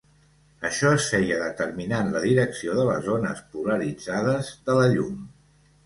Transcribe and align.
Això 0.69 0.93
es 0.99 1.09
feia 1.15 1.37
determinant 1.41 2.09
la 2.15 2.23
direcció 2.25 2.79
de 2.81 2.89
les 2.91 3.13
ones 3.19 3.47
polaritzades 3.55 4.53
de 4.71 4.83
la 4.83 4.93
llum. 4.99 5.27